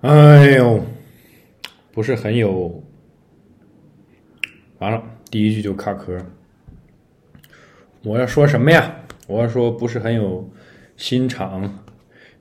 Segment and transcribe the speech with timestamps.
[0.00, 0.84] 哎呦，
[1.90, 2.84] 不是很有，
[4.78, 6.16] 完了，第一句就卡壳。
[8.04, 8.94] 我要说什么呀？
[9.26, 10.48] 我要说不是很有
[10.96, 11.84] 心肠，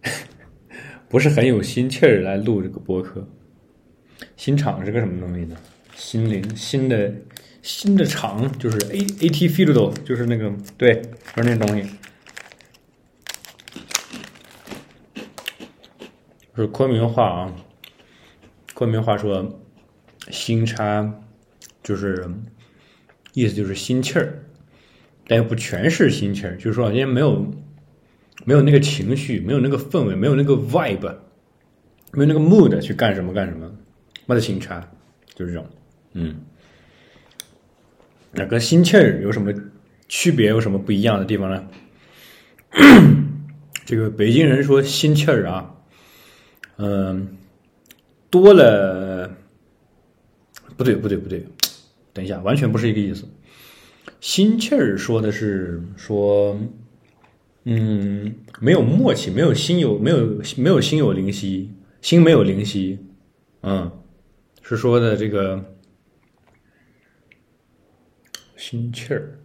[1.10, 3.28] 不是很有心气儿来录这个播客。
[4.36, 5.58] 心肠是个什么东西呢？
[5.96, 7.12] 心灵，新的
[7.64, 11.02] 新的肠就是 A A T field，就是那个对，
[11.36, 11.89] 就是那东西。
[16.64, 17.55] 是昆明话啊，
[18.73, 19.59] 昆明话说
[20.31, 21.22] “心差”，
[21.84, 22.27] 就是
[23.34, 24.44] 意思就是心气儿，
[25.28, 27.45] 但又不全是心气儿，就是说人家没有
[28.45, 31.16] 没有那个情绪，没有那个氛围，没有那个 vibe，
[32.14, 33.72] 没有那个 mood 去干什么干什么，
[34.26, 34.89] 没得心差，
[35.36, 35.67] 就是这种，
[36.14, 36.42] 嗯，
[38.31, 39.53] 那跟心气儿有什么
[40.08, 40.50] 区别？
[40.50, 41.67] 有什么不一样的地方呢？
[43.86, 45.76] 这个北京人说心气儿啊。
[46.77, 47.27] 嗯，
[48.30, 49.36] 多了，
[50.75, 51.44] 不对，不对，不对，
[52.14, 53.25] 等一下，完全不是一个意思。
[54.22, 56.59] 心气儿说的是说，
[57.64, 63.00] 嗯，没有默契，没有心有，没有没有心有灵犀，心没有灵犀，
[63.61, 63.92] 嗯，
[64.61, 65.64] 是说的这个
[68.55, 69.39] 心气儿，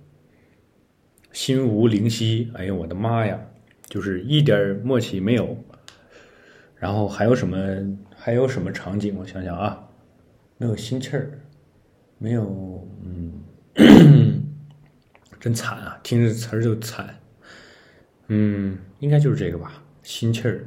[1.33, 2.51] 心无灵犀。
[2.55, 3.41] 哎呦，我的妈呀，
[3.87, 5.57] 就是一点默契没有。
[6.83, 7.57] 然后还有什么？
[8.17, 9.15] 还有什么场景？
[9.17, 9.89] 我想想啊，
[10.59, 11.39] 没有心气儿，
[12.19, 13.41] 没有，嗯，
[15.39, 15.97] 真惨啊！
[16.03, 17.15] 听着词儿就惨。
[18.27, 19.81] 嗯，应该就是这个吧？
[20.03, 20.67] 心气儿，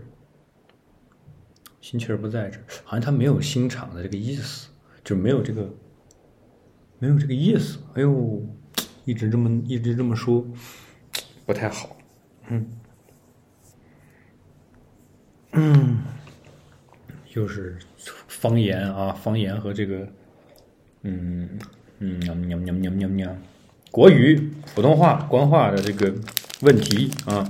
[1.81, 4.69] 心气儿不在这儿，好像他没有心肠的这个意思，
[5.03, 5.69] 就没有这个，
[6.97, 7.77] 没有这个意思。
[7.95, 8.41] 哎呦，
[9.03, 10.47] 一直这么一直这么说，
[11.45, 11.97] 不太好。
[12.47, 12.66] 嗯。
[15.58, 16.00] 嗯，
[17.34, 17.78] 又是
[18.28, 20.06] 方言啊，方言和这个，
[21.03, 21.48] 嗯
[22.00, 23.38] 嗯，喵喵喵喵喵喵，
[23.89, 26.14] 国语、普通话、官话的这个
[26.60, 27.49] 问题啊，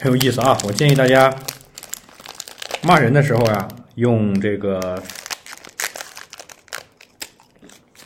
[0.00, 0.58] 很有意思啊。
[0.64, 1.34] 我建议大家
[2.82, 5.02] 骂人的时候啊，用这个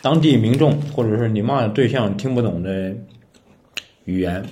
[0.01, 2.95] 当地民众或者是你骂的对象听不懂的
[4.05, 4.47] 语言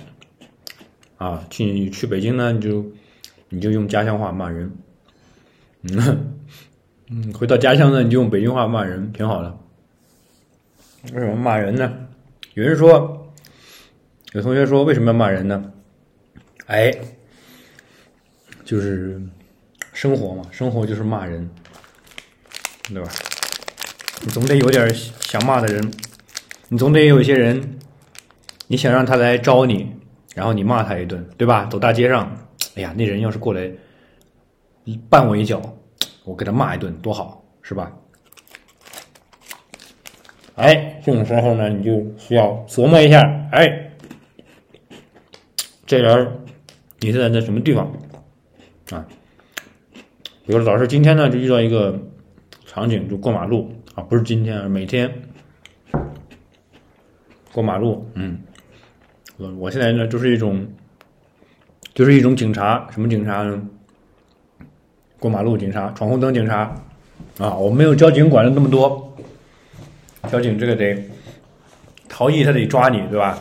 [1.17, 2.85] 啊，去去北京呢，你就。
[3.53, 4.71] 你就用家乡话骂人，
[5.83, 6.33] 嗯
[7.11, 9.59] 嗯，回到家乡呢，你就用北京话骂人，挺好的。
[11.13, 11.93] 为什么骂人呢？
[12.55, 13.31] 有人说，
[14.31, 15.71] 有同学说，为什么要骂人呢？
[16.65, 16.91] 哎，
[18.65, 19.21] 就是
[19.91, 21.47] 生活嘛，生活就是骂人，
[22.89, 23.11] 对吧？
[24.23, 25.91] 你总得有点想骂的人，
[26.69, 27.77] 你总得有一些人，
[28.65, 29.95] 你想让他来招你，
[30.33, 31.67] 然后你骂他一顿，对吧？
[31.67, 32.35] 走大街上。
[32.75, 33.71] 哎呀，那人要是过来
[35.07, 35.61] 绊我一脚，
[36.23, 37.95] 我给他骂一顿多好，是吧？
[40.55, 43.91] 哎，这种时候呢，你就需要琢磨一下，哎，
[45.85, 46.39] 这人
[46.99, 47.91] 你是在那什么地方
[48.89, 49.07] 啊？
[50.45, 51.99] 比如老师今天呢，就遇到一个
[52.65, 55.11] 场景，就过马路啊，不是今天，而每天
[57.51, 58.41] 过马路，嗯，
[59.37, 60.67] 我我现在呢，就是一种。
[61.93, 63.61] 就是一种警察，什么警察呢？
[65.19, 66.75] 过马路警察，闯红灯警察，
[67.37, 69.15] 啊，我没有交警管的那么多。
[70.31, 70.97] 交警这个得
[72.09, 73.39] 逃逸，他得抓你，对吧？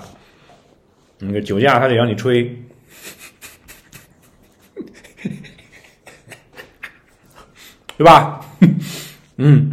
[1.18, 2.42] 那个酒驾，他得让你吹，
[7.96, 8.40] 对吧？
[9.38, 9.72] 嗯，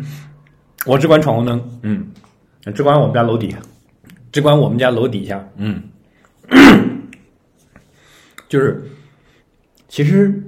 [0.85, 2.11] 我只管闯红灯，嗯，
[2.73, 3.57] 只管我们家楼底下，
[4.31, 5.83] 只管我们家楼底下，嗯。
[8.49, 8.83] 就是，
[9.87, 10.43] 其实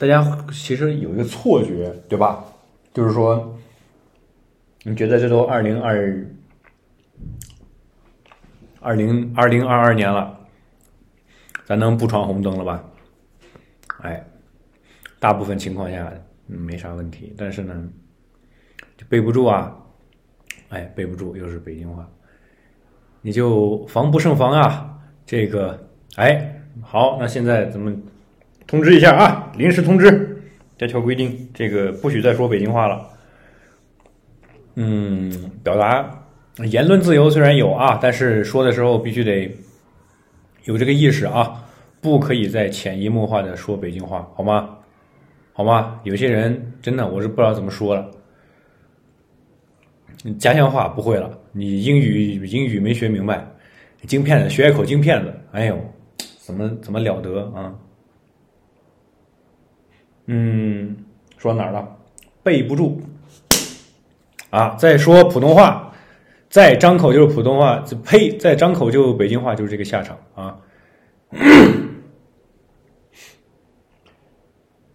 [0.00, 0.20] 大家
[0.52, 2.44] 其实有一个错觉，对吧？
[2.92, 3.56] 就是说，
[4.82, 6.26] 你觉得这都二零二
[8.80, 10.40] 二零二零二二年了，
[11.64, 12.84] 咱能不闯红灯了吧？
[14.02, 14.26] 哎，
[15.20, 16.12] 大部分情况下
[16.46, 17.88] 没啥问题，但是呢，
[18.96, 19.72] 就背不住啊，
[20.70, 22.10] 哎，背不住，又是北京话，
[23.22, 26.52] 你就防不胜防啊，这个，哎。
[26.82, 28.00] 好，那现在咱们
[28.66, 30.42] 通知一下啊，临时通知，
[30.76, 33.08] 这条规定，这个不许再说北京话了。
[34.74, 36.08] 嗯，表达
[36.66, 39.50] 言论自由虽然有啊，但是说的时候必须得
[40.64, 41.64] 有这个意识啊，
[42.00, 44.76] 不可以再潜移默化的说北京话，好吗？
[45.54, 45.98] 好吗？
[46.04, 48.10] 有些人真的我是不知道怎么说了，
[50.38, 53.46] 家乡话不会了，你英语英语没学明白，
[54.06, 55.78] 京片子学一口京片子，哎呦。
[56.46, 57.74] 怎么怎么了得啊？
[60.26, 60.96] 嗯，
[61.36, 61.96] 说哪儿了？
[62.44, 63.00] 背不住
[64.50, 64.76] 啊！
[64.78, 65.92] 再说普通话，
[66.48, 68.30] 再张口就是普通话，呸！
[68.38, 70.56] 再张口就北京话，就是这个下场啊！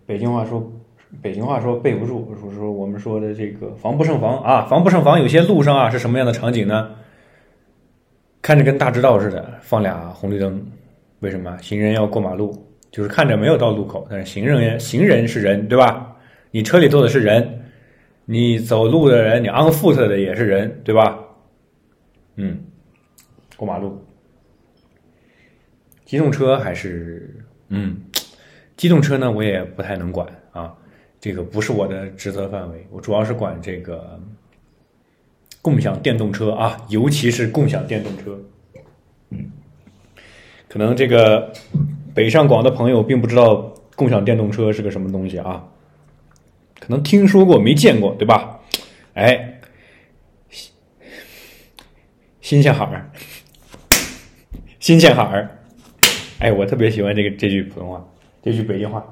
[0.06, 0.71] 北京话说，
[1.21, 5.19] 北京话说背不住，说说我们说的这个防不胜防啊，防不胜防。
[5.19, 6.92] 有些路上啊是什么样的场景呢？
[8.42, 10.65] 看着跟大直道似的，放俩红绿灯，
[11.21, 11.57] 为什么？
[11.62, 12.53] 行人要过马路，
[12.91, 16.15] 就是看着没有到路口，但是行人行人是人，对吧？
[16.51, 17.63] 你车里坐的是人，
[18.25, 21.18] 你走路的人，你 on foot 的也是人，对吧？
[22.35, 22.59] 嗯，
[23.56, 24.00] 过马路，
[26.06, 27.33] 机动车还是
[27.69, 27.97] 嗯，
[28.75, 30.75] 机动车呢，我也不太能管啊，
[31.19, 34.19] 这个不是我的职责范围，我主要是管这个。
[35.63, 38.35] 共享电动车啊，尤其是共享电动车，
[40.71, 41.51] 可能这个
[42.15, 43.56] 北上广的朋友并不知道
[43.94, 45.62] 共享电动车是个什么东西啊，
[46.79, 48.57] 可能听说过没见过，对吧？
[49.13, 49.59] 哎，
[52.39, 53.12] 新鲜海儿，
[54.79, 55.59] 新鲜海儿，
[56.39, 58.07] 哎，我特别喜欢这个这句普通话，
[58.41, 59.06] 这句北京话，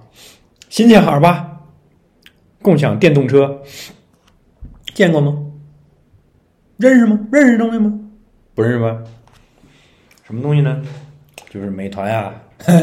[0.70, 1.60] 新鲜海儿吧，
[2.62, 3.62] 共享电动车，
[4.94, 5.38] 见过吗？
[6.78, 7.20] 认识吗？
[7.34, 8.00] 认识东西吗？
[8.56, 9.04] 不认识吧？
[10.24, 10.82] 什么东西呢？
[11.50, 12.34] 就是美团呀，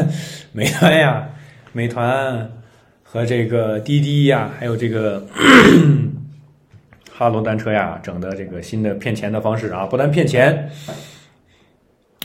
[0.51, 1.29] 美团呀，
[1.73, 2.51] 美团
[3.01, 5.25] 和这个滴滴呀，还有这个
[7.11, 10.69] 哈罗单车呀，整的这个新的骗钱的方式啊，不但骗钱，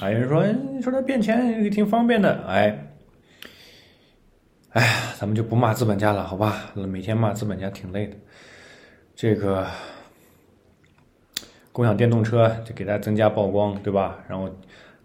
[0.00, 2.86] 啊，有人说，你说他骗钱也挺方便的，哎，
[4.70, 6.72] 哎，咱们就不骂资本家了，好吧？
[6.74, 8.16] 每天骂资本家挺累的，
[9.14, 9.66] 这个。
[11.74, 14.18] 共享电动车就给它增加曝光，对吧？
[14.28, 14.46] 然后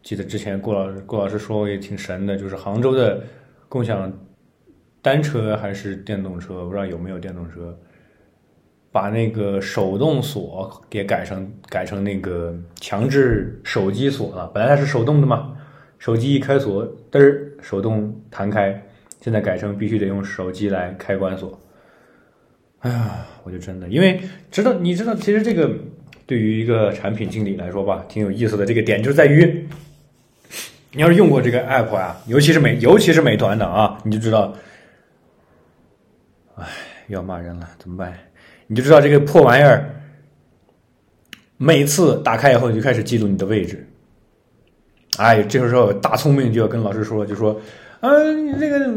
[0.08, 3.22] 记得之前顾老师郭老师说过也挺神的，就是杭州的
[3.68, 4.10] 共享
[5.02, 7.78] 单车还是电动车，不知道有没有电动车，
[8.90, 14.48] 把那个手动锁给改成改成那个强制手机锁了。
[14.54, 15.54] 本来它是手动的嘛，
[16.00, 18.82] 手机一开锁嘚儿手动弹开，
[19.20, 21.60] 现在改成必须得用手机来开关锁。
[22.80, 25.70] 哎呀，我就真的因为知道你知道，其实这个。
[26.26, 28.66] 对于一个产品经理来说吧，挺有意思的。
[28.66, 29.66] 这个点就在于，
[30.92, 34.54] 你要是用过这个 app 啊，尤其是美，尤其是美团的啊，你就知道，
[36.56, 36.66] 哎，
[37.08, 38.14] 要骂人了，怎么办？
[38.68, 39.94] 你就知道这个破玩意儿，
[41.58, 43.88] 每次打开以后就开始记录你的位置。
[45.18, 47.60] 哎，这个时候大聪明就要跟老师说，就说，
[48.02, 48.88] 啊，你这个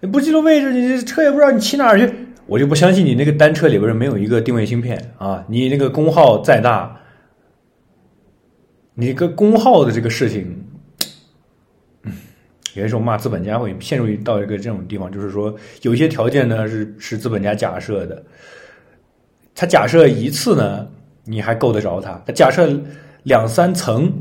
[0.00, 2.12] 你不记录位置，你这车也不知道你骑哪儿去。
[2.46, 5.44] 我就不相信你那个单车里边没有一个定位芯片啊！
[5.48, 7.00] 你那个功耗再大，
[8.94, 10.65] 你个功耗的这个事情，
[12.76, 18.22] 有些时候骂资本家会陷入到一个这种地方，就是说有一些条件呢是是资本家假设的，
[19.54, 20.86] 他假设一次呢
[21.24, 22.70] 你还够得着他，他假设
[23.22, 24.12] 两三层，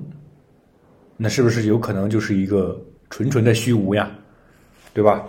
[1.17, 4.09] 那是不是有可能就是一个纯纯的虚无呀？
[4.93, 5.27] 对吧？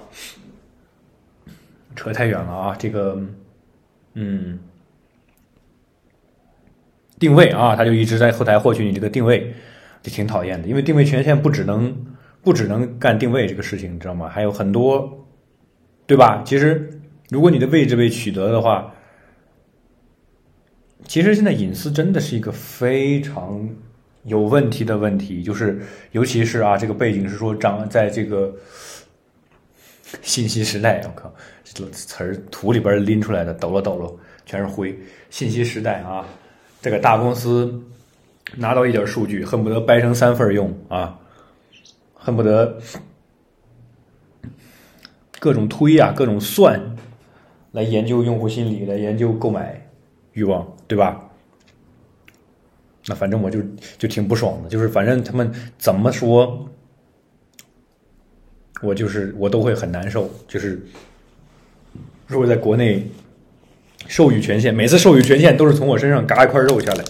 [1.97, 2.77] 扯太远了啊！
[2.79, 3.21] 这个，
[4.15, 4.59] 嗯，
[7.19, 9.53] 定位啊，他就一直在后台获取你这个定位，
[10.03, 10.69] 就挺讨厌的。
[10.69, 11.97] 因为定位权限不只能
[12.47, 14.29] 不只能干定位这个事情，你知道吗？
[14.29, 15.27] 还有很多，
[16.07, 16.45] 对吧？
[16.47, 16.89] 其实，
[17.29, 18.95] 如果你的位置被取得的话，
[21.09, 23.69] 其实现在隐私真的是一个非常
[24.27, 25.43] 有问题的问题。
[25.43, 25.83] 就是，
[26.13, 28.55] 尤其是啊，这个背景是说长在这个。
[30.23, 34.09] 信息时代，我靠，这词儿土里边拎出来的，抖了抖了，
[34.47, 34.97] 全是灰。
[35.31, 36.25] 信息时代啊，
[36.81, 37.75] 这个大公司
[38.55, 41.19] 拿到一点数据，恨不得掰成三份用啊，
[42.27, 42.77] 恨不得
[45.39, 46.97] 各种推啊，各种算，
[47.71, 49.89] 来研究用户心理，来研究购买
[50.33, 51.23] 欲望，对吧？
[53.07, 53.61] 那反正我就
[53.97, 56.69] 就挺不爽的，就是反正他们怎么说。
[58.83, 60.85] 我就是我都会很难受，就是
[62.27, 63.09] 如果在国内
[64.09, 67.05] 授予权限，每次授予权限都是从我身上嘎一块肉下来。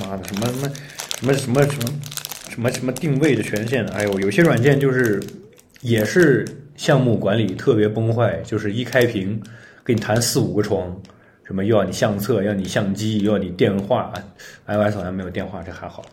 [0.00, 0.68] 妈的，什么什么
[1.16, 2.00] 什么什么什么
[2.54, 3.84] 什么什么定位的权限？
[3.86, 5.20] 哎呦，有些软件就是
[5.80, 6.46] 也是
[6.76, 9.42] 项目管理特别崩坏，就是一开屏
[9.84, 10.96] 给你弹四五个窗，
[11.42, 14.12] 什么又要你相册，要你相机，又要你电话。
[14.68, 16.04] iOS 好像没有电话，这还好，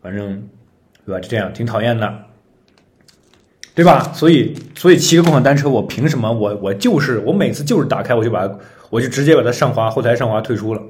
[0.00, 0.40] 反正
[1.04, 1.20] 对吧？
[1.20, 2.16] 就这样，挺讨厌的。
[3.74, 4.12] 对吧？
[4.14, 6.32] 所以，所以骑个共享单车，我凭什么？
[6.32, 8.48] 我我就是我每次就是打开，我就把
[8.88, 10.80] 我就直接把它上滑，后台上滑退出了。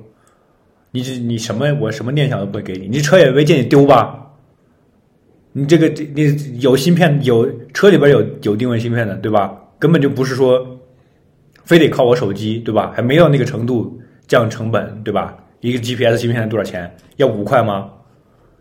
[0.91, 1.67] 你这你什么？
[1.81, 2.89] 我什么念想都不会给你。
[2.89, 4.27] 你车也没见你丢吧？
[5.59, 9.53] 你这个你有芯片，有车里边有有定位芯片的，对吧？
[9.77, 10.65] 根本就不是说
[11.65, 12.93] 非得靠我手机，对吧？
[12.95, 15.37] 还没到那个程度降成本，对吧？
[15.59, 16.89] 一个 GPS 芯片多少钱？
[17.17, 17.91] 要五块吗？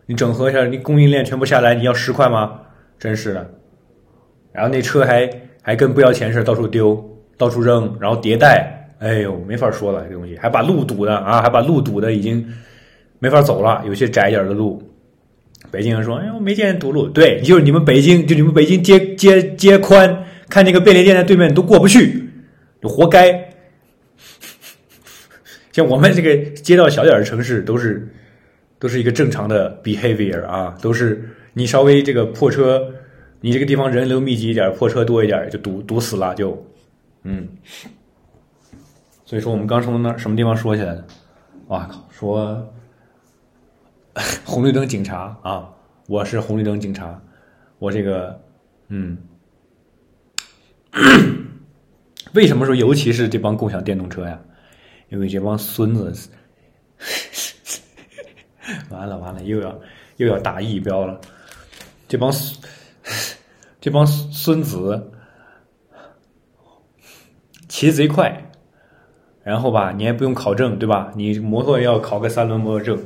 [0.06, 2.60] 你整合一下，你供应链全部下来，你要十块吗？
[2.98, 3.48] 真是的。
[4.50, 5.30] 然后那车还
[5.62, 7.00] 还跟不要钱似的，到处丢，
[7.36, 12.44] 到处扔，然后迭代，哎呦，没法说了，这东西还把路堵的啊，还把路堵的已经
[13.20, 14.82] 没法走了，有些窄一点的路。
[15.70, 22.26] 北京人说：“哎我，没见堵路。”对，就是你们北京，就你们北京街街街宽，看那个便利店在对面都过不去，
[22.80, 23.52] 就活该。
[25.72, 28.08] 像我们这个街道小点的城市，都是
[28.78, 32.90] 都是一个正常的 behavior 啊，都是你稍微这个破车，
[33.40, 36.66] 你这个地方人流密集一点，破车多一点，就堵堵死了，就
[37.24, 37.46] 嗯。
[39.26, 41.04] 所以说，我们刚从那什么地方说起来的？
[41.66, 42.74] 哇靠，说。
[44.44, 45.70] 红绿灯警察啊！
[46.08, 47.22] 我是红绿灯警察，
[47.78, 48.40] 我这个，
[48.88, 49.16] 嗯，
[52.32, 54.40] 为什么说尤其是这帮共享电动车呀？
[55.10, 56.30] 因为这帮孙子，
[58.90, 59.80] 完了完了，又要
[60.16, 61.20] 又要打一标了。
[62.08, 62.32] 这帮
[63.80, 65.12] 这帮孙子
[67.68, 68.50] 骑贼快，
[69.44, 71.12] 然后吧，你还不用考证，对吧？
[71.14, 72.98] 你摩托要考个三轮摩托证。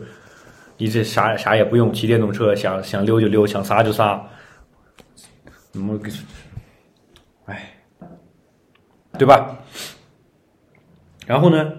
[0.78, 4.20] 你这啥啥也不用，骑电动车想想溜就溜，想撒就撒，
[5.70, 6.10] 怎么个？
[7.44, 7.74] 哎，
[9.16, 9.58] 对吧？
[11.24, 11.72] 然后呢？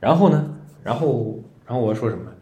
[0.00, 0.54] 然后呢？
[0.82, 2.32] 然后然后我说什么？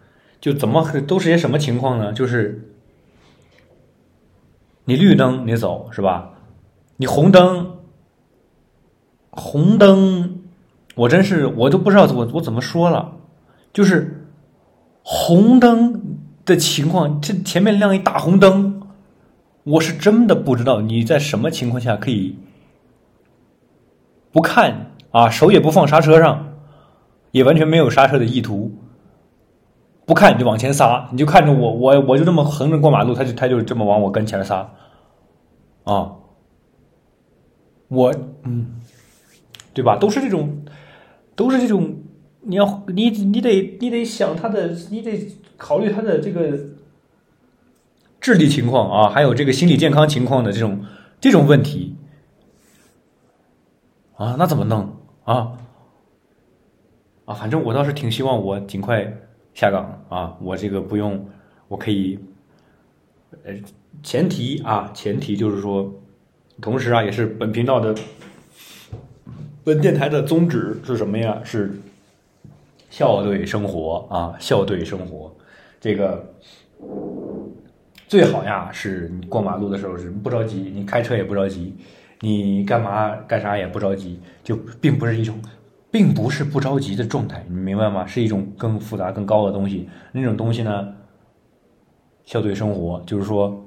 [0.40, 2.12] 就怎么都是些什么情况呢？
[2.12, 2.72] 就是
[4.84, 6.34] 你绿灯你走是吧？
[6.96, 7.78] 你红灯，
[9.30, 10.42] 红灯，
[10.94, 13.16] 我真是我都不知道我我怎么说了，
[13.72, 14.18] 就是。
[15.14, 18.80] 红灯的情况，这前面亮一大红灯，
[19.62, 22.38] 我是真的不知道你在什么情况下可以
[24.32, 26.54] 不看啊，手也不放刹车上，
[27.30, 28.72] 也完全没有刹车的意图，
[30.06, 34.70] 不看你就往前撒，你就看着我，我我就这么横着过马路，他就他就这么往我跟前撒，
[35.84, 36.12] 啊，
[37.88, 38.14] 我
[38.44, 38.80] 嗯，
[39.74, 39.94] 对吧？
[39.98, 40.64] 都是这种，
[41.36, 41.96] 都是这种。
[42.44, 46.58] 你要你你得你得想他的，你得考虑他的这个
[48.20, 50.84] 智力情况啊，还有这个心理健康情况的这种
[51.20, 51.94] 这种问题
[54.16, 55.52] 啊，那怎么弄啊？
[57.26, 59.20] 啊，反正我倒是挺希望我尽快
[59.54, 61.28] 下岗啊，我这个不用，
[61.68, 62.18] 我可以，
[63.44, 63.54] 呃，
[64.02, 65.94] 前提啊，前提就是说，
[66.60, 67.94] 同时啊，也是本频道的
[69.62, 71.40] 本电台的宗旨是什么呀？
[71.44, 71.72] 是。
[72.92, 75.34] 校对生活啊，校对生活，
[75.80, 76.22] 这个
[78.06, 81.74] 最好呀，是你过马路的时候是不着急，你开车也不着急，
[82.20, 85.40] 你干嘛干啥也不着急，就并不是一种，
[85.90, 88.06] 并不是不着急的状态，你明白吗？
[88.06, 89.88] 是一种更复杂、更高的东西。
[90.12, 90.94] 那种东西呢，
[92.26, 93.58] 校对生活，就是说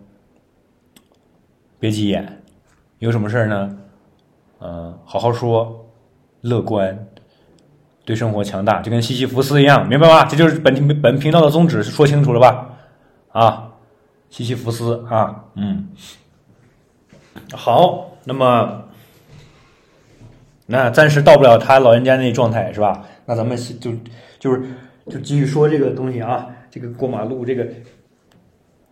[1.79, 2.43] 别急眼，
[2.99, 3.79] 有什么事儿呢？
[4.59, 5.83] 嗯，好好说，
[6.41, 7.07] 乐观。
[8.05, 10.25] 对生活强大，就跟西西弗斯一样，明白吗？
[10.25, 12.69] 这就是本频本频道的宗旨，说清楚了吧？
[13.31, 13.71] 啊，
[14.29, 15.87] 西西弗斯啊，嗯，
[17.51, 18.83] 好，那么
[20.67, 23.03] 那暂时到不了他老人家那状态是吧？
[23.25, 23.91] 那咱们就
[24.37, 24.61] 就是
[25.09, 27.67] 就继续说这个东西啊，这个过马路这个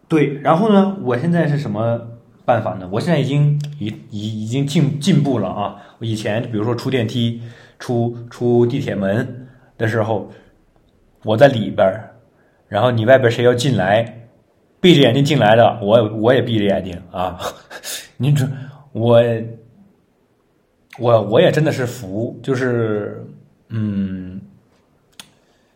[0.08, 2.02] 对，然后呢，我现在是什么
[2.46, 2.90] 办法呢？
[2.92, 5.76] 我现在已经已已已经进进步了啊！
[6.00, 7.44] 我以前比如说出电梯。
[7.84, 9.46] 出出地铁门
[9.78, 10.32] 的时候，
[11.26, 12.16] 我在里边儿，
[12.70, 14.26] 然后你外边谁要进来，
[14.80, 17.38] 闭着眼睛进来的，我我也闭着眼睛啊。
[18.16, 18.48] 你这
[18.94, 19.22] 我
[20.98, 23.22] 我我也真的是服，就是
[23.68, 24.40] 嗯，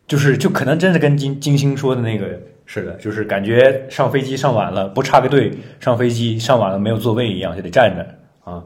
[0.08, 8.64] 就是就可能真是跟金金星说的那个似的，就是感觉上飞机上晚了不插个队，上飞机上晚了没有座位一样，就得站着啊，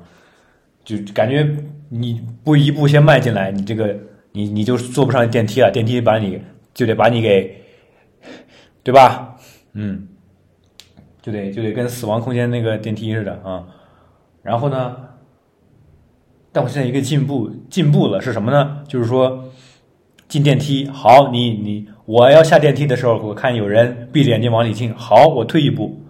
[0.83, 1.47] 就感觉。
[1.93, 3.93] 你不一步先迈进来，你这个
[4.31, 6.41] 你你就坐不上电梯了，电梯把你
[6.73, 7.53] 就得把你给，
[8.81, 9.35] 对吧？
[9.73, 10.07] 嗯，
[11.21, 13.67] 就得就得跟死亡空间那个电梯似的啊。
[14.41, 14.95] 然后呢，
[16.53, 18.85] 但我现在一个进步进步了是什么呢？
[18.87, 19.43] 就是说
[20.29, 26.01] 进电梯，好，你你我要下电梯的时候，我看有人闭着眼睛往里进，好，我退一步，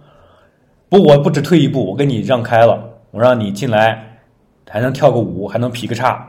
[0.90, 4.11] 不，我不止退一步，我跟你让开了，我让你进来。
[4.72, 6.26] 还能跳个舞，还能劈个叉，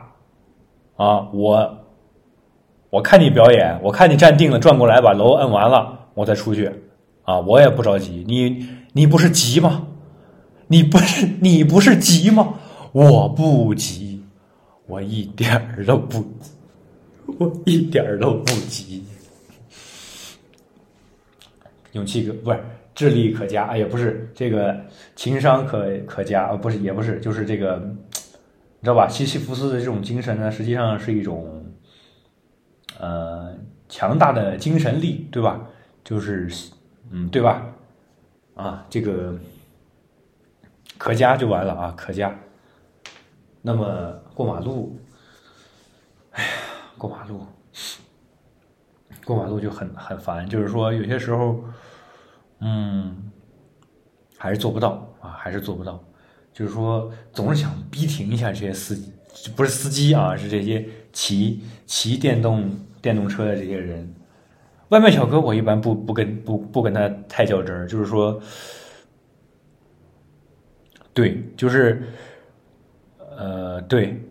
[0.97, 1.29] 啊！
[1.31, 1.77] 我
[2.89, 6.69] 我看你表演，我看你站定了，转过来把楼摁完了，我再出去，
[7.23, 7.39] 啊！
[7.39, 9.87] 我也不着急，你你不是急吗？
[10.67, 12.55] 你不是你不是急吗？
[12.91, 14.21] 我不急，
[14.87, 16.21] 我一点儿都不，
[17.39, 19.05] 我一点儿都不急。
[21.93, 22.59] 勇气可不是
[22.93, 24.75] 智力可嘉，哎呀，不是这个
[25.15, 27.81] 情商可可嘉，不是，也不是，就是这个，
[28.83, 29.07] 你知道吧？
[29.07, 31.73] 西西弗斯的这种精神呢，实际上是一种，
[32.99, 33.55] 呃，
[33.87, 35.65] 强大的精神力，对吧？
[36.03, 36.49] 就是，
[37.09, 37.65] 嗯，对吧？
[38.55, 39.39] 啊，这个
[40.97, 42.37] 可嘉就完了啊，可嘉。
[43.61, 44.99] 那么过马路，
[46.31, 46.49] 哎呀，
[46.97, 47.45] 过马路。
[49.23, 51.63] 过马路就很很烦，就是说有些时候，
[52.59, 53.31] 嗯，
[54.37, 56.03] 还是做不到啊，还是做不到。
[56.53, 59.11] 就是说，总是想逼停一下这些司机，
[59.55, 62.69] 不是司机啊，是这些骑骑电动
[63.01, 64.13] 电动车的这些人。
[64.89, 68.39] 外卖小哥我一般不不跟不不跟他太较真儿，就是说，
[71.13, 72.03] 对，就是，
[73.17, 74.21] 呃，对，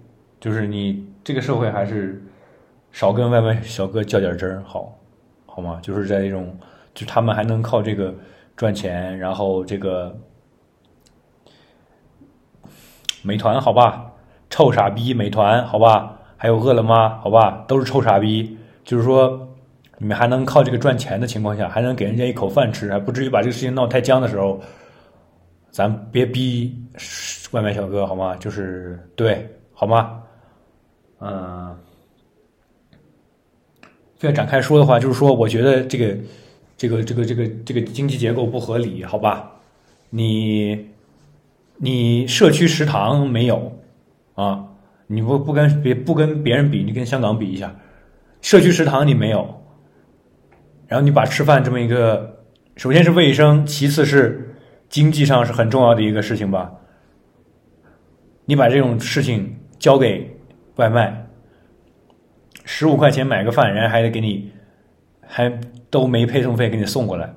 [0.41, 2.23] 就是你这个社会还是。
[2.95, 5.01] 少跟外卖小哥较点真儿，好，
[5.47, 5.81] 好吗？
[5.83, 6.55] 就是在这种，
[6.93, 8.15] 就他们还能靠这个
[8.55, 10.15] 赚钱，然后这个
[13.23, 14.11] 美团，好吧，
[14.51, 18.57] 臭傻逼，美团，好吧，还有饿了么，好吧，都是臭傻逼。
[18.85, 19.49] 就是说，
[19.99, 24.61] 你们还能靠这个赚钱的情况下，还能给人家一口饭吃，还不至于把这个事情闹太僵的时候，
[25.71, 26.77] 咱别逼
[27.53, 28.35] 外卖小哥，好吗？
[28.37, 30.21] 就是对，好吗？
[31.21, 31.77] 嗯。
[34.21, 36.17] 要展开说的话，就是说，我觉得这个、
[36.77, 39.51] 这个、这个、这个、这个经济结构不合理，好吧？
[40.11, 40.91] 你、
[41.85, 43.77] 你社区食堂没有
[44.37, 44.69] 啊？
[45.09, 47.75] 你不不跟别不跟别人比，你跟香港比一下，
[48.41, 49.65] 社区食堂你没有，
[50.87, 52.45] 然后你把吃饭这么一个，
[52.77, 54.55] 首先是卫生，其次是
[54.89, 56.73] 经济上是很重要的一个事情吧？
[58.45, 60.39] 你把这种事情交给
[60.77, 61.27] 外卖。
[62.65, 64.53] 十五块钱买个饭，人家还得给你，
[65.27, 65.51] 还
[65.91, 67.35] 都没配送费给你送过来。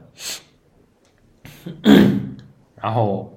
[2.79, 3.34] 然后，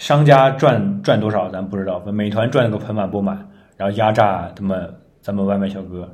[0.00, 6.10] 商家赚赚多少咱不知道，美团赚了个盆满钵满，然后压榨他们咱们外卖小哥。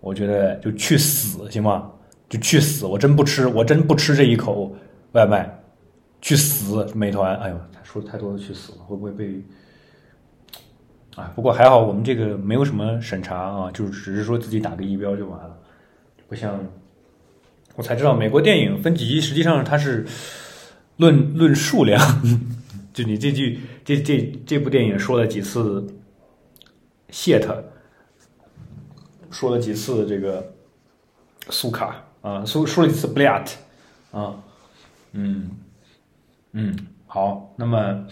[0.00, 1.90] 我觉得就去死行吗？
[2.28, 2.84] 就去死！
[2.84, 4.74] 我真不吃，我真不吃这一口
[5.12, 5.62] 外卖，
[6.20, 6.86] 去死！
[6.94, 9.42] 美团，哎呦，说的太多了，去死了，会不会被？
[11.16, 15.56] 啊，不过还好，我们这个没有什么审查啊，就只是说自己打个一标就完了，
[16.28, 16.58] 不像
[17.76, 20.06] 我才知道美国电影分级，实际上它是
[20.96, 22.00] 论论数量，
[22.92, 25.86] 就你这句这这这部电影说了几次
[27.10, 27.46] shit，
[29.30, 30.54] 说了几次这个
[31.50, 33.50] 苏卡啊，说说了几次 blat
[34.10, 34.42] 啊，
[35.12, 35.50] 嗯
[36.52, 36.76] 嗯，
[37.06, 38.06] 好，那么。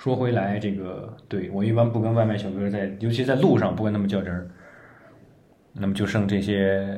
[0.00, 4.48] 说回来，这个对我一般不跟外卖小哥在，尤其在路上不跟他们较真儿。
[5.72, 6.96] 那么就剩这些，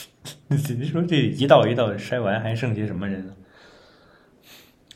[0.48, 3.32] 你说这一道一道筛完，还剩些什么人呢？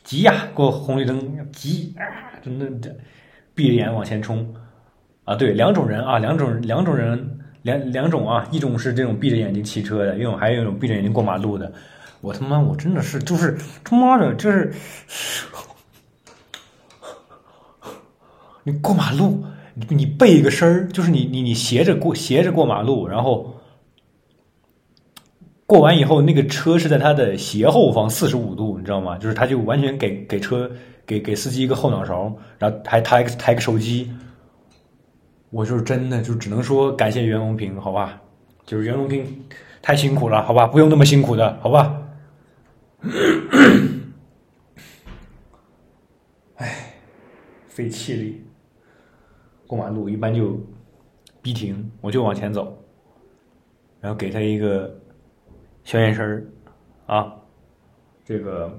[0.05, 2.95] 急呀，过红绿灯急啊，真的这
[3.53, 4.47] 闭着眼往前冲
[5.25, 5.35] 啊！
[5.35, 11.73] 对，两种人啊，两种两种人，两两种啊，一种是这种闭着眼睛骑车的，一种还有一种闭着眼睛过马路的。
[12.21, 14.71] 我他妈，我真的是就是他妈的，就是。
[18.67, 23.54] 你过马路，你你背一个身儿，就是你你你斜着过斜着过马路，然后
[25.67, 29.17] 过完以后，那个车是在他的斜后方四十五度，你知道吗？
[29.17, 30.69] 就是他就完全给给车
[31.05, 34.11] 给给司机一个后脑勺，然后还抬抬个手机。
[35.49, 38.21] 我就是真的就只能说感谢袁隆平，好吧？
[38.65, 39.25] 就是袁隆平
[39.81, 40.67] 太辛苦了，好吧？
[40.67, 42.01] 不用那么辛苦的，好吧？
[46.57, 46.93] 哎，
[47.67, 48.41] 费气力。
[49.65, 50.59] 过马路一般就
[51.41, 52.77] 逼停，我就往前走，
[53.99, 54.95] 然后给他一个
[55.85, 56.43] 小眼神儿。
[57.05, 57.33] 啊，
[58.25, 58.77] 这个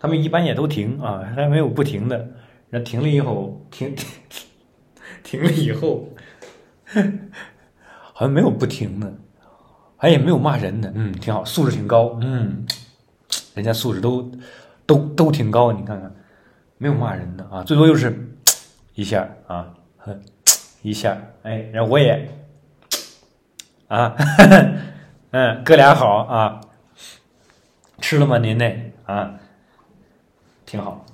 [0.00, 2.28] 他们一般也都停啊，还没有不停的。
[2.70, 4.08] 那停了以后，停停
[5.22, 6.08] 停了以后，
[8.12, 9.06] 好像没有不停的，
[9.96, 12.66] 好像也没有骂人的，嗯，挺好，素质挺高，嗯，
[13.54, 14.32] 人家素质都
[14.86, 16.12] 都都挺高，你看看，
[16.78, 18.28] 没有骂人的啊，最多就是。
[18.94, 20.22] 一下啊，哼，
[20.82, 22.28] 一下，哎，然后我也，
[23.88, 24.72] 啊，呵 呵
[25.32, 26.60] 嗯，哥俩好啊，
[28.02, 29.40] 吃了吗您那啊，
[30.66, 31.06] 挺好，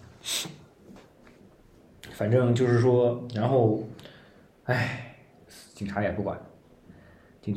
[2.11, 3.85] 反正就是说，然后，
[4.65, 5.15] 哎，
[5.73, 6.37] 警察也不管，
[7.41, 7.55] 警，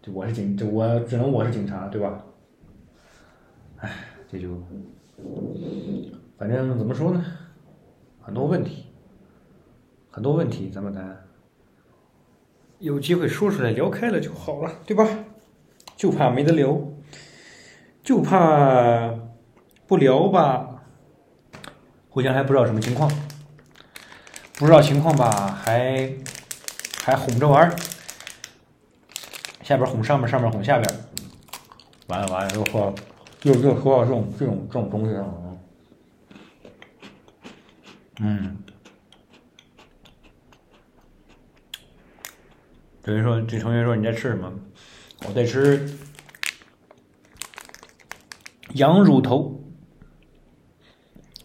[0.00, 2.24] 就我是警，就我只能我是警察对吧？
[3.78, 3.90] 哎，
[4.30, 4.62] 这就，
[6.38, 7.24] 反正怎么说呢？
[8.20, 8.86] 很多问题，
[10.12, 11.26] 很多问题，咱们咱
[12.78, 15.04] 有机会说出来聊开了就好了，对吧？
[16.02, 16.80] 就怕没得聊，
[18.02, 19.14] 就怕
[19.86, 20.82] 不聊吧，
[22.08, 23.08] 互相还不知道什么情况，
[24.54, 25.30] 不知道情况吧，
[25.64, 26.12] 还
[27.04, 27.76] 还哄着玩儿，
[29.62, 30.92] 下边哄上面，上面哄下边，
[32.08, 32.92] 完了完了又说
[33.42, 35.58] 又又说到这种这种这种东西上了。
[38.18, 38.56] 嗯，
[43.02, 44.52] 等于说，这同学说你在吃什么？
[45.26, 45.88] 我在吃
[48.74, 49.62] 羊乳头、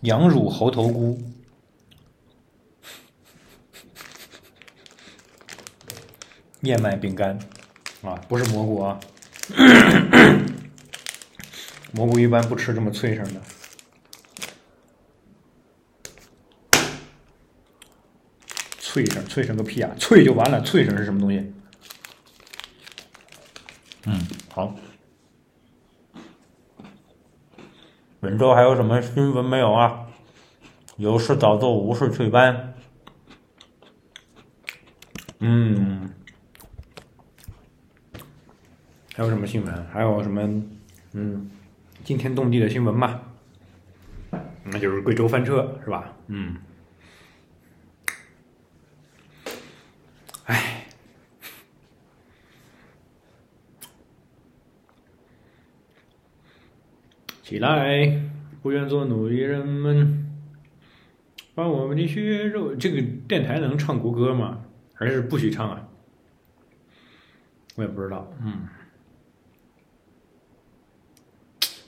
[0.02, 1.22] 羊乳猴头菇、
[6.62, 7.38] 燕麦饼干
[8.02, 9.00] 啊，不是蘑菇啊，
[11.94, 13.42] 蘑菇一般不吃这么脆声的。
[18.80, 19.94] 脆声，脆声个屁啊！
[20.00, 21.54] 脆就完了，脆声是什么东西？
[24.10, 24.18] 嗯，
[24.50, 24.74] 好。
[28.22, 30.08] 本周还有什么新闻没有啊？
[30.96, 32.74] 有事早做，无事退班。
[35.40, 36.10] 嗯，
[39.14, 39.86] 还有什么新闻？
[39.88, 40.42] 还有什么？
[41.12, 41.52] 嗯，
[42.06, 43.22] 惊天动地的新闻嘛？
[44.64, 46.14] 那就是贵州翻车，是吧？
[46.28, 46.58] 嗯。
[50.46, 50.77] 哎
[57.48, 58.20] 起来，
[58.62, 60.28] 不愿做奴隶人们，
[61.56, 62.76] 把我们的血肉。
[62.76, 64.66] 这个电台能唱国歌吗？
[64.94, 65.88] 还是不许唱啊？
[67.76, 68.30] 我也不知道。
[68.44, 68.68] 嗯，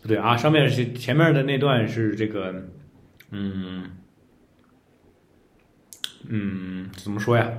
[0.02, 2.63] 不对啊，上面是前面的那段是这个，
[3.32, 3.84] 嗯
[6.30, 7.52] 嗯，怎么说呀？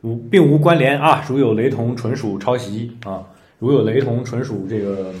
[0.00, 3.24] 无并无关联啊，如有雷同，纯属抄袭啊！
[3.60, 5.14] 如有雷同，纯属这个，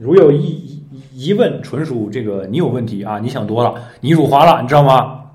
[0.00, 0.74] 如有疑。
[1.12, 3.18] 疑问纯属这个你有问题啊！
[3.18, 5.30] 你想多了，你辱华了，你知道吗？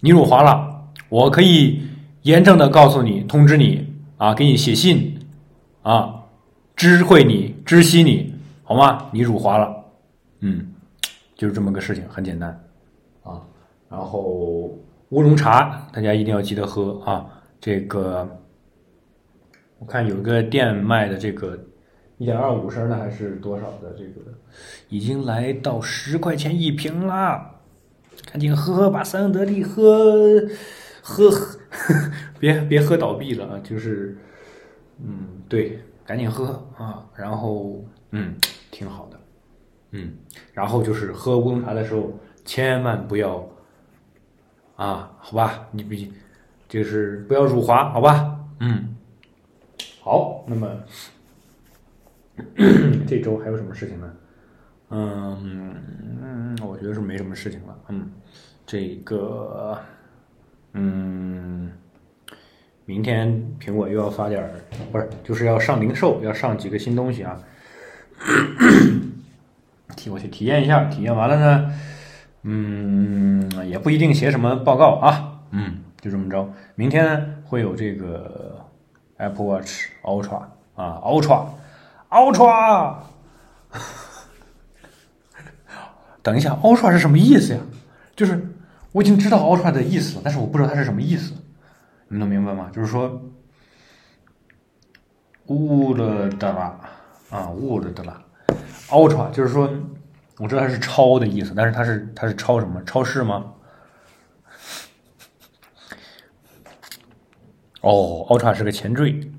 [0.00, 1.82] 你辱华了，我可以
[2.22, 5.18] 严正的告诉你，通知你啊，给你写信
[5.82, 6.22] 啊，
[6.74, 8.32] 知会你，知悉你，
[8.62, 9.10] 好吗？
[9.12, 9.84] 你辱华了，
[10.40, 10.72] 嗯，
[11.36, 12.48] 就是这么个事情，很简单
[13.22, 13.38] 啊。
[13.90, 14.22] 然后
[15.10, 17.26] 乌龙茶，大家一定要记得喝啊。
[17.60, 18.26] 这个
[19.78, 21.58] 我看有一个店卖的这个。
[22.22, 23.92] 一点二五升的还是多少的？
[23.98, 24.20] 这个
[24.88, 27.56] 已经来到十块钱一瓶啦，
[28.30, 30.40] 赶紧喝，把三得利喝
[31.02, 31.48] 喝喝，
[32.38, 33.60] 别别喝倒闭了啊！
[33.64, 34.16] 就是，
[35.04, 37.04] 嗯，对，赶紧喝啊！
[37.16, 38.36] 然后，嗯，
[38.70, 39.18] 挺好的，
[39.90, 40.12] 嗯，
[40.52, 42.12] 然后就是喝乌龙茶的时候，
[42.44, 43.44] 千万不要
[44.76, 45.66] 啊，好吧？
[45.72, 46.12] 你比
[46.68, 48.38] 就是不要辱华，好吧？
[48.60, 48.94] 嗯，
[50.00, 50.68] 好，那么。
[53.06, 54.12] 这周还有什么事情呢？
[54.90, 57.78] 嗯，我觉得是没什么事情了。
[57.88, 58.10] 嗯，
[58.66, 59.78] 这个，
[60.72, 61.70] 嗯，
[62.84, 63.28] 明天
[63.60, 64.50] 苹果又要发点儿，
[64.90, 67.38] 不是，就是要上零售，要上几个新东西啊。
[69.96, 71.72] 替我去体验一下，体验完了呢，
[72.42, 75.42] 嗯，也不一定写什么报告啊。
[75.50, 76.50] 嗯，就这么着。
[76.74, 78.58] 明天会有这个
[79.18, 81.46] Apple Watch Ultra 啊，Ultra。
[82.12, 82.96] Ultra，
[86.22, 87.60] 等一下，Ultra 是什么意思呀？
[88.14, 88.54] 就是
[88.92, 91.32] 我已经知道 Ultra 的意思了，但是我不知道它是什么意思。
[92.08, 92.70] 你能明白吗？
[92.70, 93.22] 就是说，
[95.46, 96.78] 乌了的啦
[97.30, 98.22] 啊，乌了的啦
[98.90, 99.70] ，Ultra 就是说，
[100.36, 102.84] 我知道它是超的意思，但是它是它是超什么？
[102.84, 103.54] 超市吗？
[107.80, 109.32] 哦，Ultra 是个前缀。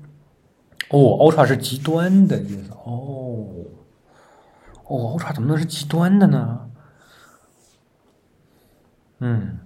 [0.94, 2.70] 哦，Ultra 是极端的意思。
[2.84, 3.44] 哦，
[4.84, 6.70] 哦，Ultra 怎么能是极端的呢？
[9.18, 9.58] 嗯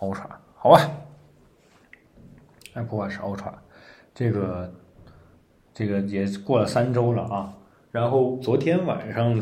[0.00, 0.90] ，Ultra 好吧
[2.74, 3.52] ，Apple Watch Ultra，
[4.12, 4.74] 这个
[5.72, 7.54] 这个也过了三周了啊。
[7.92, 9.40] 然后昨天晚上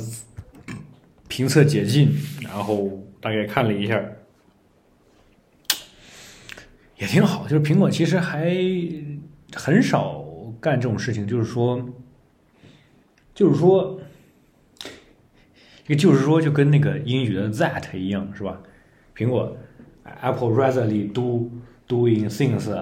[1.26, 2.90] 评测解禁，然后
[3.22, 3.98] 大概看了一下，
[6.98, 7.48] 也挺好。
[7.48, 8.54] 就是苹果其实还
[9.54, 10.13] 很少。
[10.64, 11.86] 干这种事情就是说，
[13.34, 14.00] 就是说，
[15.84, 18.58] 这个就是说，就跟那个英语的 that 一样，是吧？
[19.14, 19.54] 苹果
[20.22, 21.50] Apple ratherly do
[21.86, 22.74] doing things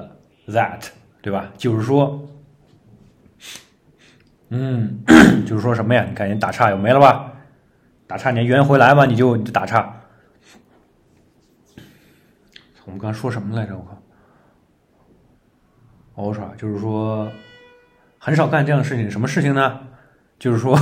[0.46, 0.90] that，
[1.20, 1.52] 对吧？
[1.58, 2.24] 就是说，
[4.50, 5.02] 嗯，
[5.44, 6.06] 就是说什么呀？
[6.08, 7.32] 你看你打岔又没了吧？
[8.06, 9.06] 打岔你还圆回来吗？
[9.06, 10.00] 你就你就打岔。
[12.84, 13.76] 我们刚说什么来着？
[13.76, 14.00] 我靠
[16.22, 17.28] ，Ultra 就是说
[18.24, 19.10] 很少干这样的事情。
[19.10, 19.80] 什么事情呢？
[20.38, 20.78] 就是说，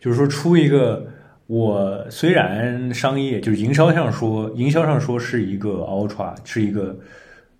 [0.00, 1.06] 就是说出一个
[1.46, 6.98] 我虽然商业就是营销上说，营销上说是一个 Ultra，是一个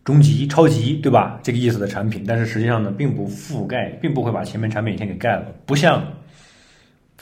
[0.05, 1.39] 终极、超级，对吧？
[1.43, 6.03] 这个意思的产品，但是实际上呢，并不覆盖，并不会把前面产品先给盖了，不像。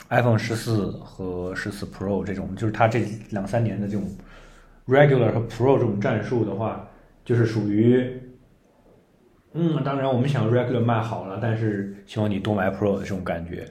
[0.07, 4.09] iPhone 十四和十四 Pro 这种，就是它这两三年的这种
[4.87, 6.87] Regular 和 Pro 这种战术的话，
[7.25, 8.09] 就是属于，
[9.59, 13.65] 嗯，当然我们想 Regular 卖好了，但是希望你多买 Pro 的这种感觉。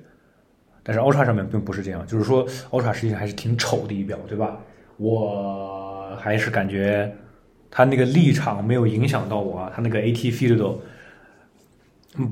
[0.83, 4.59] 但是 Ultra 上面并不是这样，就是说 Ultra 实际上还是挺丑的仪表，对吧？
[4.97, 7.15] 我还是感觉
[7.71, 10.79] 它那个立场没有影响到我，它那个 AT Field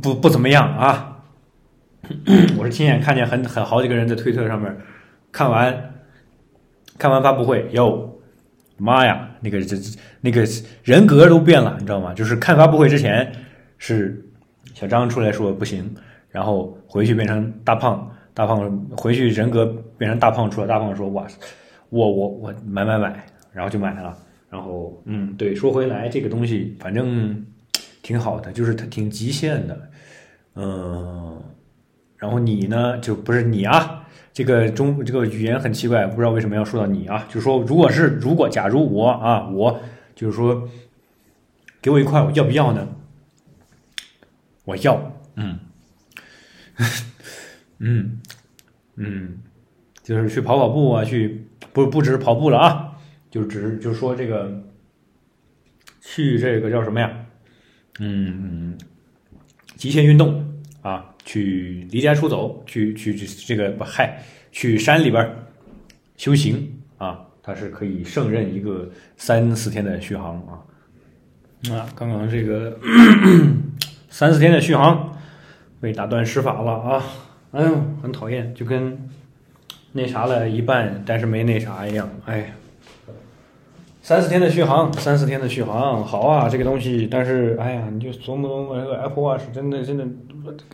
[0.03, 1.23] 不不怎么样啊。
[2.59, 4.77] 我是亲眼看见很很好几个人在推特上面
[5.31, 5.95] 看完
[6.99, 8.14] 看完发布会，哟
[8.77, 9.77] 妈呀，那个这
[10.21, 10.45] 那个
[10.83, 12.13] 人格都变了，你知道吗？
[12.15, 13.31] 就是看发布会之前
[13.79, 14.25] 是
[14.75, 15.95] 小张出来说不行，
[16.31, 21.27] 然后回去变成大胖，大胖回去人格变成大胖出来，大胖说哇，
[21.91, 24.17] 我我我买买买，然后就买了，
[24.51, 27.45] 然后嗯，对，说回来这个东西反正
[28.03, 29.91] 挺好的，就是它挺极限的，
[30.57, 31.43] 嗯。
[32.17, 37.27] 然后你呢，就不是你啊，这个中这个语言很奇怪，不知道为什么要说到你啊。
[37.29, 39.81] 就是说，如果是如果假如我啊，我
[40.15, 40.69] 就是说，
[41.83, 42.89] 给我一块，我要不要呢？
[44.65, 45.59] 我要，嗯，
[47.79, 48.21] 嗯
[48.97, 49.39] 嗯，
[50.03, 52.97] 就是去跑跑步啊，去不不只是跑步了啊，
[53.31, 54.63] 就只是就是说这个，
[56.01, 57.13] 去这个叫什么呀？
[58.01, 58.79] 嗯，
[59.77, 60.54] 极限运动
[60.85, 61.11] 啊。
[61.27, 65.27] 去离家出走，去去去这个不嗨，去山里边
[66.19, 70.61] 修行啊，它是可以胜任一个三四天的续航啊。
[71.73, 72.79] 啊，刚刚这个
[74.11, 75.17] 三四天的续航
[75.81, 77.03] 被打断施法了啊！
[77.53, 79.09] 哎呦，很讨厌，就跟
[79.93, 82.07] 那啥了一半，但是没那啥一样。
[82.27, 82.53] 哎，
[84.03, 90.07] 三四天的续航，三四天的续航，好啊，这个东西，但是哎呀，你就琢磨琢磨这个 Apple Watch，真的真的。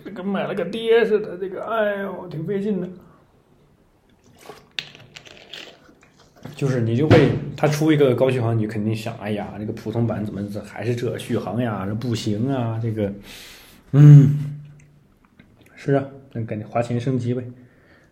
[0.04, 2.88] 这跟买了个爹似的，这个哎呦，挺费劲的。
[6.56, 11.86] 就是你就会，他出一个高续航，你肯定想，哎呀，那个普通版怎么这还是这续航呀？
[11.86, 13.12] 这不行啊，这个，
[13.92, 14.60] 嗯，
[15.74, 17.42] 是啊，那赶紧花钱升级呗，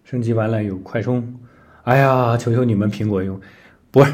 [0.05, 1.38] 升级完了有快充。
[1.83, 3.40] 哎呀，求求你们苹果用，
[3.90, 4.12] 不是。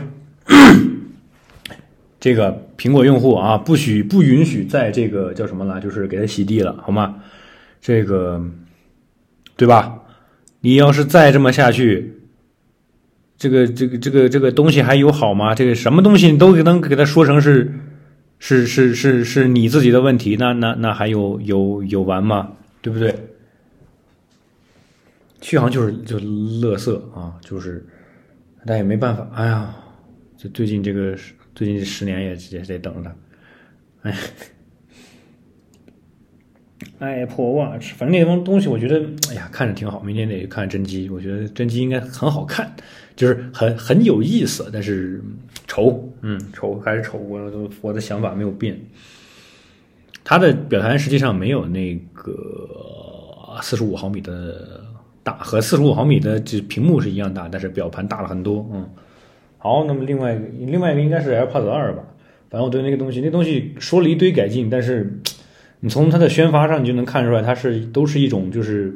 [2.24, 7.16] 这个苹果用户啊，不许不允许在这个叫什么了，就是给它洗地了，好吗？
[7.82, 8.42] 这个，
[9.58, 9.98] 对吧？
[10.60, 12.14] 你要是再这么下去，
[13.36, 15.54] 这个这个这个这个东西还有好吗？
[15.54, 17.70] 这个什么东西你都能给它说成是
[18.38, 22.52] 是是是是你自己的问题，那那那还有有有完吗？
[22.80, 23.14] 对不对？
[25.42, 27.84] 续航就是就乐色啊，就是，
[28.64, 29.28] 但也没办法。
[29.34, 29.76] 哎呀，
[30.38, 31.14] 这最近这个。
[31.54, 33.14] 最近这十年也也得等着
[34.02, 34.10] 它，
[36.98, 40.00] 哎，Apple Watch，反正那帮东西我觉得，哎呀，看着挺好。
[40.00, 42.74] 明天得看真机，我觉得真机应该很好看，
[43.14, 44.68] 就是很很有意思。
[44.72, 45.22] 但是
[45.68, 48.78] 丑，嗯，丑还是丑，我都我的想法没有变。
[50.24, 54.84] 它的表盘实际上没有那个四十五毫米的
[55.22, 58.88] 大，和四十五毫米的这屏幕是一样大，但是表盘大了很多，嗯。
[59.64, 62.04] 好，那么另外一个，另外一个应该是 AirPods 二吧。
[62.50, 65.18] 反正我对那个东西，那东西说了一堆改进，但是
[65.80, 68.94] 你从它的宣发上，你就能看出来，它是都是一种就是，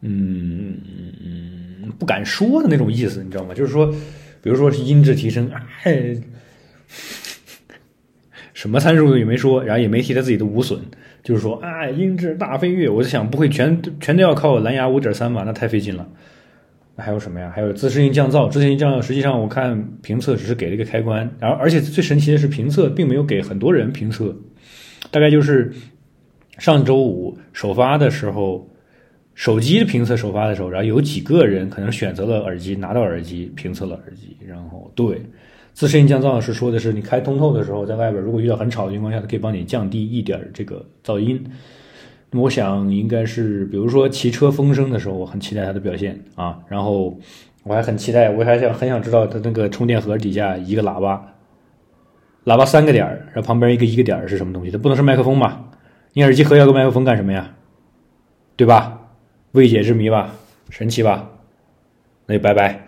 [0.00, 0.78] 嗯，
[1.98, 3.52] 不敢说的那种意思，你知道吗？
[3.52, 3.92] 就是说，
[4.40, 5.50] 比如说是音质提升，
[5.82, 6.16] 哎，
[8.54, 10.80] 什么参数也没说，然后也没提他自己的无损，
[11.22, 12.88] 就是说，哎，音质大飞跃。
[12.88, 15.42] 我就想，不会全全都要靠蓝牙五点三吧？
[15.44, 16.08] 那太费劲了。
[17.00, 17.50] 还有什么呀？
[17.54, 18.48] 还有自适应降噪。
[18.48, 24.36] 自适应降噪，实际上我看评测只是给了一个开关，然后而且最神奇的是评测并没有给很多人评测，
[25.10, 25.72] 大概就是
[26.58, 28.68] 上周五首发的时候，
[29.34, 35.22] 手机评测首发的时候，然后有几个人可能选择了耳机，拿到耳机评测了耳机，然后对
[35.72, 41.42] 自适应降噪是说的是你开通透的时候，在外边如果遇到很吵的情况下，它可以帮你降低一点这个噪音。
[42.32, 46.60] 我想应该是，比如说骑车风声的时候，我很期待它的表现啊。
[46.68, 47.18] 然后
[47.64, 51.34] 我还很期待，我还想很想知道它那个充电盒底下一个喇叭，
[52.44, 54.70] 喇叭三个点儿，然后旁边一个一个点儿是什么东西？
[54.70, 55.70] 它不能是麦克风吧？
[56.12, 57.54] 你耳机盒要个麦克风干什么呀？
[58.56, 59.00] 对吧？
[59.52, 60.34] 未解之谜吧？
[60.68, 61.30] 神奇吧？
[62.26, 62.84] 那就拜拜。